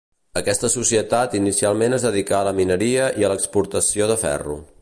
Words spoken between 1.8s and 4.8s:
es dedicà a la mineria i a l'exportació de ferro.